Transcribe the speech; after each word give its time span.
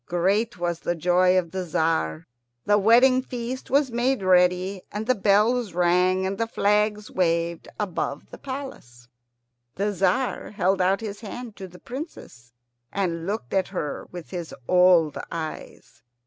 Great 0.07 0.57
was 0.57 0.79
the 0.79 0.95
joy 0.95 1.37
of 1.37 1.51
the 1.51 1.63
Tzar. 1.63 2.25
The 2.65 2.79
wedding 2.79 3.21
feast 3.21 3.69
was 3.69 3.91
made 3.91 4.23
ready, 4.23 4.81
and 4.91 5.05
the 5.05 5.13
bells 5.13 5.73
rang, 5.75 6.25
and 6.25 6.39
flags 6.49 7.11
waved 7.11 7.67
above 7.79 8.31
the 8.31 8.39
palace. 8.39 9.07
The 9.75 9.91
Tzar 9.91 10.53
held 10.55 10.81
out 10.81 11.01
his 11.01 11.19
hand 11.21 11.55
to 11.57 11.67
the 11.67 11.77
Princess, 11.77 12.51
and 12.91 13.27
looked 13.27 13.53
at 13.53 13.67
her 13.67 14.07
with 14.11 14.31
his 14.31 14.55
old 14.67 15.19
eyes. 15.31 16.01